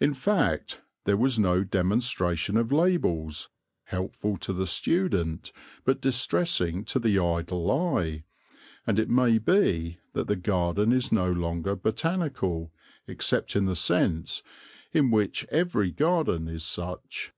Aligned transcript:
In 0.00 0.14
fact, 0.14 0.82
there 1.04 1.16
was 1.16 1.38
no 1.38 1.62
demonstration 1.62 2.56
of 2.56 2.72
labels, 2.72 3.50
helpful 3.84 4.36
to 4.38 4.52
the 4.52 4.66
student 4.66 5.52
but 5.84 6.00
distressing 6.00 6.84
to 6.86 6.98
the 6.98 7.20
idle 7.20 7.70
eye, 7.70 8.24
and 8.84 8.98
it 8.98 9.08
may 9.08 9.38
be 9.38 9.98
that 10.12 10.26
the 10.26 10.34
garden 10.34 10.90
is 10.92 11.12
no 11.12 11.30
longer 11.30 11.76
botanical, 11.76 12.72
except 13.06 13.54
in 13.54 13.66
the 13.66 13.76
sense 13.76 14.42
in 14.90 15.12
which 15.12 15.46
every 15.52 15.92
garden 15.92 16.48
is 16.48 16.64
such. 16.64 17.32